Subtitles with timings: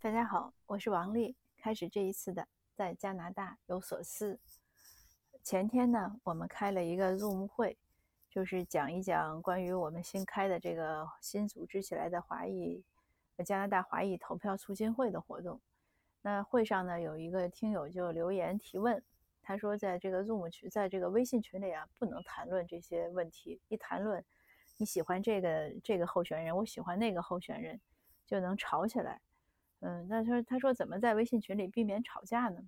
[0.00, 1.34] 大家好，我是王丽。
[1.56, 4.38] 开始这一次的在加拿大有所思。
[5.42, 7.76] 前天呢，我们开了一个 Zoom 会，
[8.30, 12.84] 就是讲一讲关于我们新开的这个新组织起来的华裔
[13.44, 15.60] 加拿大华裔投票促进会的活动。
[16.22, 19.02] 那会上呢，有一个听友就留言提问，
[19.42, 23.60] 他说在这个 Zoom 群，在这个微信群里啊，不能谈论这些问题。
[23.66, 24.24] 一谈论
[24.76, 27.80] 你喜欢这个这个候选人，我喜欢那个候选人，
[28.24, 29.20] 就能吵起来。
[29.80, 32.60] 嗯，那他他说怎么在微信群里避免吵架呢？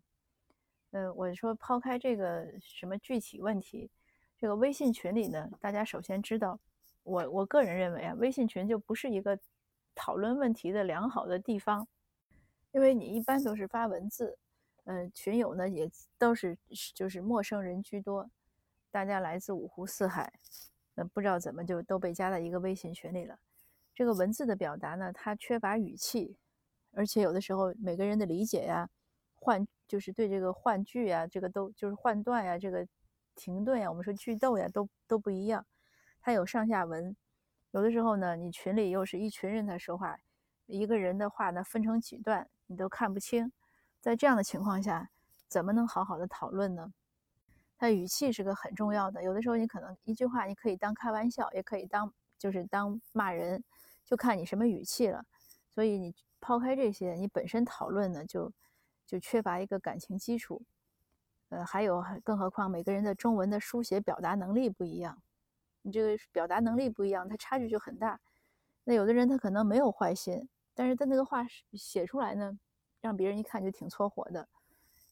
[0.93, 3.91] 嗯，我说抛开这个什么具体问题，
[4.39, 6.59] 这个微信群里呢，大家首先知道，
[7.03, 9.39] 我我个人认为啊，微信群就不是一个
[9.95, 11.87] 讨论问题的良好的地方，
[12.73, 14.39] 因为你一般都是发文字，
[14.85, 16.57] 嗯，群友呢也都是
[16.95, 18.31] 就是陌生人居多，
[18.91, 20.33] 大家来自五湖四海，
[20.95, 23.39] 嗯，不知道怎么就都被加在一个微信群里了。
[23.95, 26.37] 这个文字的表达呢，它缺乏语气。
[26.93, 28.89] 而且有的时候每个人的理解呀，
[29.35, 32.87] 换就是对这个换句呀，这个都就是换段呀，这个
[33.35, 35.65] 停顿呀，我们说句逗呀，都都不一样。
[36.21, 37.17] 它有上下文，
[37.71, 40.19] 有的时候呢，你群里又是一群人在说话，
[40.67, 43.51] 一个人的话呢分成几段，你都看不清。
[44.01, 45.11] 在这样的情况下，
[45.49, 46.93] 怎么能好好的讨论呢？
[47.79, 49.23] 它语气是个很重要的。
[49.25, 53.65] 有的时候你可能一句话你可以当开玩笑，也可以当就是当骂人，
[54.05, 55.25] 就看你什么语气了。
[55.75, 56.15] 所以你。
[56.43, 58.51] 抛开这些，你本身讨论呢，就
[59.05, 60.63] 就缺乏一个感情基础。
[61.51, 65.23] 呃，还有，更何况每个人的中文的书写表达能力不一样，
[65.83, 68.19] 你这个表达能力不一样，它差距就很大。
[68.85, 72.59] 那有的人他可能没有坏心，但是他那个话写出来呢，
[73.03, 74.49] 让别人一看就挺搓火的。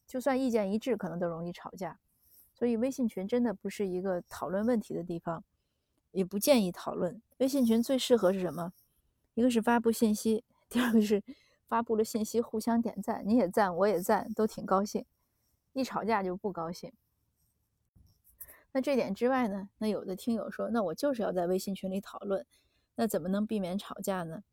[0.07, 1.99] 就算意见一致，可能都容易吵架。
[2.55, 5.43] 所以微信群真的不是一个讨论问题的地方，
[6.09, 7.21] 也不建议讨论。
[7.37, 8.73] 微信群最适合是什么？
[9.39, 10.43] 一个是发布信息。
[10.67, 11.23] 第二个是
[11.65, 15.05] 发布了信息，互相点赞，你也赞，我也赞，都挺高兴。
[15.71, 16.91] 一吵架就不高兴。
[18.73, 19.69] 那这点之外呢？
[19.77, 22.45] 那有的听友说，那我就是要在微信群里讨论，
[22.95, 24.43] 那怎么能避免吵架呢？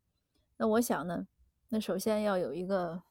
[0.55, 1.27] 那我想呢，
[1.67, 3.03] 那首先要有一个，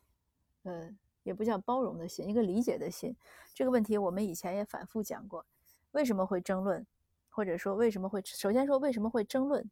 [0.63, 0.89] 呃，
[1.25, 3.15] 也不叫包容的心，一个理解的心。
[3.53, 5.45] 这个问题我们以前也反复讲过，
[5.91, 6.87] 为什么会争论，
[7.29, 9.71] 或者说为什么会，首先说为什么会争论。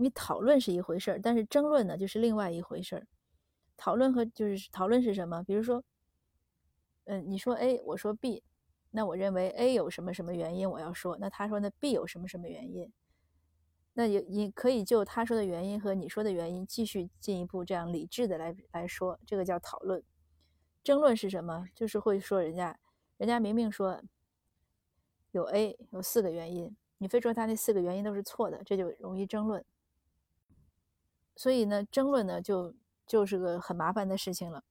[0.00, 3.06] 你讨论是一回事儿，但是争论呢就是另外一回事儿。
[3.76, 5.42] 讨论和就是讨论是什么？
[5.42, 5.84] 比如说，
[7.04, 8.42] 嗯，你说 A，我说 B，
[8.92, 12.90] 那我认为 A 有什么什么原因我要说，那他说那 B 有什么什么原因？
[13.92, 20.02] 那也你可以就他说的原因和你说的原因继续进一步这样理智的来来说，这个叫讨论。
[20.82, 21.66] 争论是什么？
[21.74, 22.78] 就是会说人家，
[23.18, 24.02] 人家明明说
[25.32, 29.62] 有 A 有四个原因，你非说他那四个原因都是错的，这就容易争论。
[31.40, 32.74] 所以呢，争论呢就
[33.06, 34.62] 就是个很麻烦的事情了。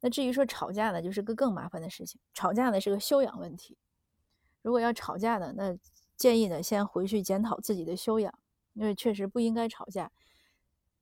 [0.00, 2.20] 那至于说吵架呢，就是个更麻烦的事情。
[2.34, 3.78] 吵架呢是个修养问题。
[4.60, 5.78] 如果要吵架呢，那
[6.16, 8.36] 建议呢先回去检讨自己的修养，
[8.72, 10.10] 因为确实不应该吵架。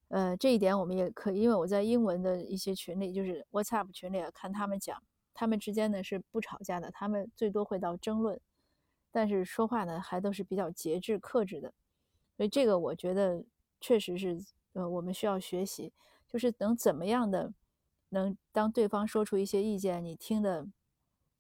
[0.09, 5.03] 呃，这一点我们也可以，因为我在英文的一些群里，就是 WhatsApp 群里看他们讲，
[5.33, 8.39] 他们之间呢是不吵架的，他们最多会到争论，
[9.11, 11.73] 但是说话呢还都是比较节制克制的。
[12.37, 13.43] 所以这个我觉得
[13.81, 14.45] 确实是。
[14.79, 15.93] 呃，我们需要学习，
[16.29, 17.53] 就是能怎么样的，
[18.11, 20.69] 能当对方说出一些意见，你听的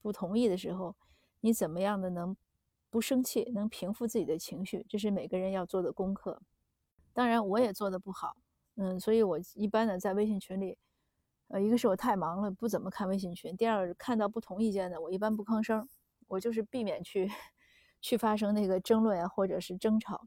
[0.02, 0.96] 不同意的时候，
[1.38, 2.36] 你怎么样的能
[2.90, 6.42] 不生气，能平复自己的情绪，这是每个人要做的功课。
[7.12, 8.36] 当然，我也做的不好，
[8.74, 10.76] 嗯，所以我一般呢在微信群里，
[11.46, 15.88] 呃，一个是我太忙了，不怎么看微信群；第二个是，看到不同意见的，我一般不吭声，
[16.26, 17.30] 我就是避免去
[18.02, 20.26] 去发生那个争论啊，或者是争吵。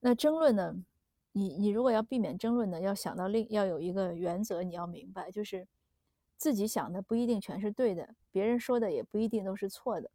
[0.00, 0.74] 那争论呢？
[1.32, 5.68] 你你如果要避免争论呢，要想到另要有一个原则，你要明白，就是
[6.36, 10.10] 自己想的不一定全是对的，别人说的也不一定都是错的，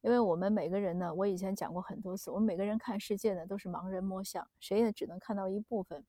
[0.00, 6.04] 因为我们每个人呢，我以前讲过很多次，我们每个人看世界呢都是盲人摸象，谁也只能看到一部分，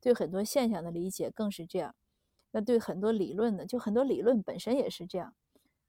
[0.00, 1.94] 对很多现象的理解更是这样，
[2.52, 5.34] 那对很多理论呢，就很多理论本身也是这样。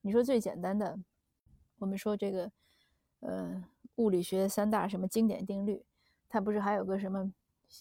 [0.02, 1.00] 你说最简单的，
[1.78, 2.52] 我们说这个，
[3.22, 3.64] 呃，
[3.96, 5.86] 物理学三大什么经典定律，
[6.28, 7.32] 它不是还有个什么？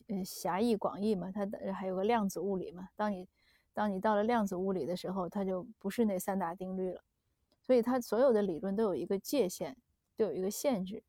[0.09, 2.89] 嗯，狭义广义嘛，它还有个量子物理嘛。
[2.97, 3.29] 当你
[3.73, 7.03] 当你到了量子物理的时候，它就不是那三大定律了。
[7.67, 9.77] 所以它所有的理论都有一个界限，
[10.17, 11.03] 都有一个限制。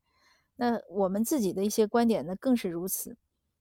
[0.56, 3.16] 那我们自己的一些观点呢，更是如此。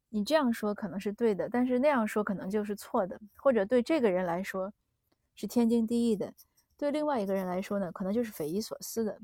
[0.08, 4.72] 你这样说可能是对的，但是那样说可能就是错的，或者对这个人来说
[5.34, 6.32] 是天经地义的，
[6.76, 9.20] 对另外一个人来说呢，可能就是匪夷所思的。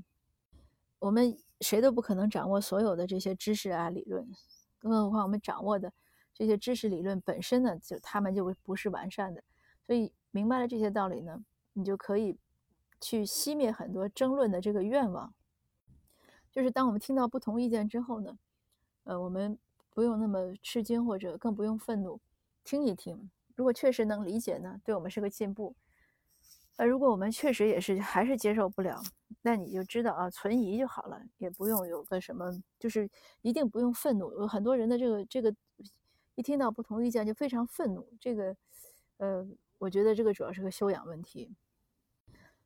[0.99, 4.29] 我们谁都不可能掌握所有的这些知识啊理论。
[4.91, 5.93] 更何况我们掌握的
[6.33, 9.43] 这些知识理论本身呢，就他们就不是完善的。
[9.83, 12.39] 所以明白了这些道理呢，你就可以
[13.01, 15.35] 去熄灭很多争论的这个愿望。
[16.51, 18.39] 就是当我们听到不同意见之后呢，
[19.05, 19.59] 呃，我们
[19.91, 22.21] 不用那么吃惊，或者更不用愤怒，
[22.63, 23.31] 听一听。
[23.57, 25.75] 如果确实能理解呢，对我们是个进步。
[26.77, 29.01] 呃，如果我们确实也是还是接受不了，
[29.43, 32.51] 那你就知道啊，存疑就好了，也不用有个什么，
[32.81, 33.09] 就是
[33.43, 34.33] 一定不用愤怒。
[34.33, 35.55] 有很多人的这个这个，
[36.35, 38.09] 一听到不同意见就非常愤怒。
[38.19, 38.57] 这个，
[39.19, 39.47] 呃，
[39.79, 41.55] 我觉得这个主要是个修养问题。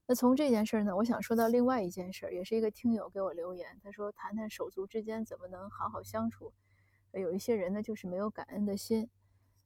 [0.07, 6.55] 那从这件事呢，我想说到另外一件事，也是一个听友给我留言，他说谈谈手足之间怎么能好好相处。
[7.13, 9.11] 有一些人呢，就是没有感恩的心。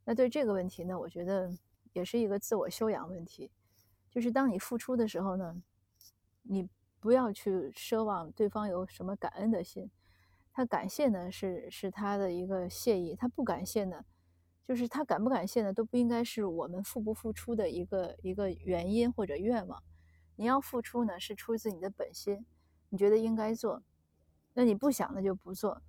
[0.05, 1.49] 那对这个问题呢，我觉得
[1.93, 3.53] 也是一个自我修养问题。
[4.13, 5.63] 就是当你付出的时候呢，
[6.43, 6.69] 你
[7.01, 9.91] 不要去奢望对方有什么感恩的心，
[10.53, 14.05] 他感谢呢是是他的一个谢意，他不感谢呢，
[14.69, 19.83] 就是他感不感谢呢都不应该是我们付不付出的一个一个原因或者愿望。
[20.37, 22.45] 你要付出呢是出自你的本心，
[22.91, 23.83] 你觉得应该做，
[24.53, 25.81] 那你不想那就不做。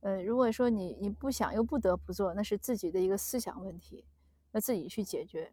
[0.00, 4.04] 呃，如果说你你不想又不得不做，那是自己的一个思想问题，
[4.52, 5.52] 那自己去解决。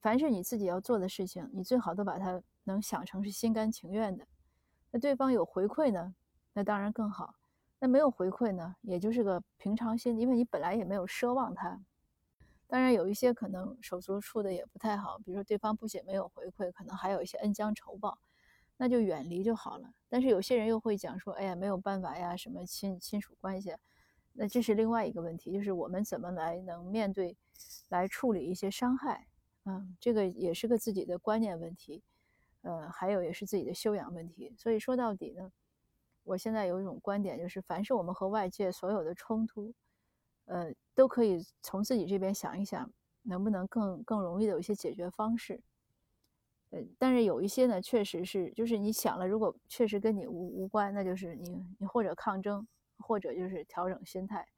[0.00, 4.26] 凡是你自己要做的事情，你最好都把它能想成是心甘情愿的。
[4.90, 6.14] 那对方有回馈呢，
[6.52, 7.34] 那当然更好。
[7.80, 11.80] 那没有回馈呢，也就是个平常心，因为你本来也没有奢望他。
[12.66, 18.18] 当然有一些可能手足处的也不太好，比如说对方不仅没有回馈，可能还有一些恩将仇报，
[18.76, 19.90] 那就远离就好了。
[20.08, 23.74] 但是有些人又会讲说，哎呀，没有办法呀，什么亲亲属关系，
[24.32, 27.36] 那这是另外一个问题，就是我们怎么来能面对，
[27.88, 29.28] 来处理一些伤害。
[29.70, 32.02] 嗯，这个也是个自己的观念问题，
[32.62, 34.54] 呃，还有也是自己的修养问题。
[34.56, 35.52] 所以说到底呢，
[36.24, 39.74] 我现在有一种观点，就是凡是我们和外界所有的冲突，
[40.46, 42.90] 呃，都可以从自己这边想一想，
[43.24, 45.60] 能不能更更容易的有一些解决方式。
[46.70, 52.66] 呃，但是有一些呢，确实是，就是你想了，如果确实跟你无无关，那就是你你或者抗争，
[52.96, 54.48] 或者就是调整心态。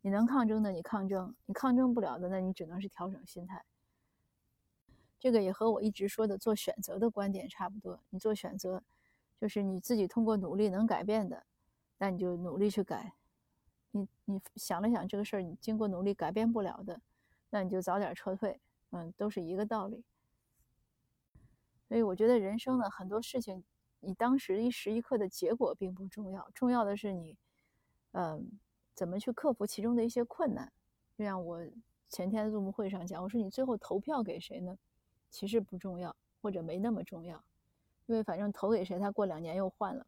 [0.00, 3.64] 你能抗争的，你抗争；你抗争不了的，那你只能是调整心态。
[5.24, 7.98] 这个也和我一直说的做选择的观点差不多。
[8.10, 8.84] 你做选择，
[9.40, 11.46] 就是你自己通过努力能改变的，
[11.96, 13.14] 那你就努力去改。
[13.92, 17.00] 你你想了想这个事儿，你经过努力改变不了的，
[17.48, 18.60] 那你就早点撤退。
[18.90, 20.04] 嗯，都是一个道理。
[21.88, 23.64] 所以我觉得人生呢，很多事情，
[24.00, 27.38] 你当时一时一刻的结果并不重要，重要的是你，
[28.12, 28.46] 嗯，
[28.94, 30.70] 怎么去克服其中的一些困难。
[31.16, 31.66] 就像我
[32.10, 34.76] 前天的入幕会上讲，我说你最后投票给谁呢？
[35.34, 37.42] 其实不重要，或者没那么重要，
[38.06, 40.06] 因为反正投给谁，他过两年又换了。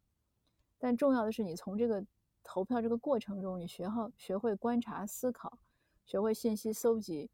[0.79, 2.01] 但重要的是，你从这个
[2.41, 5.59] 投票这个过程中，你学好学会观察、思考，
[6.05, 7.29] 学会信息搜集，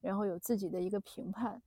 [0.00, 1.62] 然后有自己的一个评判，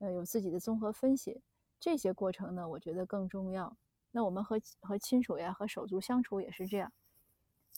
[0.00, 1.40] 呃，有自己的综合分析。
[1.78, 3.76] 这些过程呢，我觉得更重要。
[4.10, 6.92] 那我们和和亲属呀、和手足相处也是这样，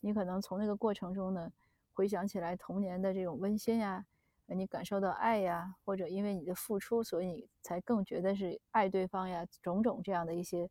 [0.00, 1.52] 你可能从那个过程中呢，
[1.92, 4.06] 回想起来童年的这种温馨呀。
[4.54, 10.70] 你感受到爱呀，或者因为你的付出，所以你才更觉得是爱对方呀，种种这样的一些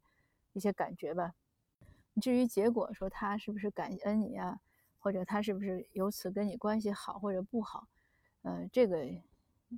[0.54, 1.33] 一些感觉吧。
[2.22, 4.60] 至于结果，说他是不是感恩你呀，
[5.00, 7.88] 或者他是不是由此跟你关系好或者不好，
[8.44, 9.07] 嗯，这个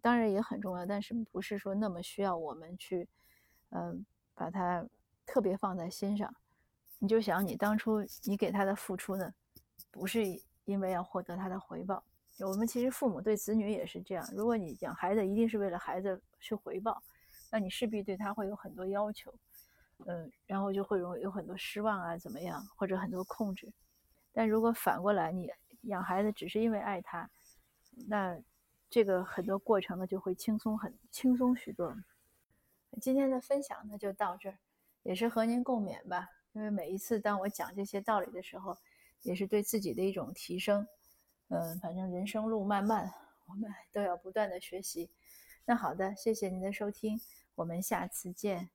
[0.02, 3.08] 当然也很重要，但是不是说那么需要我们去，
[3.70, 4.86] 嗯，把它
[5.26, 6.34] 特别放在心上。
[7.00, 9.34] 你就想你当初你给他的付出呢，
[9.92, 10.24] 不是
[10.66, 12.04] 因为要获得他的回报。
[12.40, 14.28] 我们其实父母对子女也是这样。
[14.34, 17.02] 如果你养孩子一定是为了孩子去回报，
[17.52, 19.34] 那你势必对他会有很多要求，
[20.08, 23.72] 嗯，然后就会容易有很多失望啊，怎么样，或者很多控制。
[24.32, 25.48] 但如果反过来，你
[25.84, 27.30] 养孩子只是因为爱他，
[28.08, 28.36] 那
[28.90, 31.96] 这个很多过程呢就会轻松很轻松许多。
[33.00, 34.58] 今天的分享呢就到这儿，
[35.04, 36.28] 也是和您共勉吧。
[36.54, 38.76] 因为每一次当我讲这些道理的时候，
[39.22, 40.88] 也是对自己的一种提升。
[41.50, 43.12] 嗯，反正人生路漫漫，
[43.46, 45.10] 我们都要不断的学习。
[45.66, 47.20] 那好的，谢谢您的收听，
[47.56, 48.70] 我们下次见。